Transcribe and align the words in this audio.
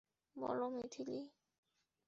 বলো, 0.35 0.65
মিথিলি। 0.69 1.19